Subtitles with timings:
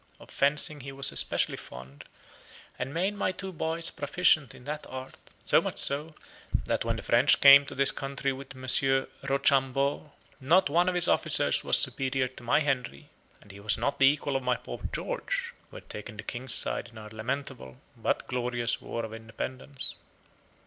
[0.19, 2.05] Of fencing he was especially fond,
[2.79, 5.13] and made my two boys proficient in that art;
[5.45, 6.15] so much so,
[6.65, 11.07] that when the French came to this country with Monsieur Rochambeau, not one of his
[11.07, 13.09] officers was superior to my Henry,
[13.41, 16.55] and he was not the equal of my poor George, who had taken the King's
[16.55, 19.95] side in our lamentable but glorious war of independence.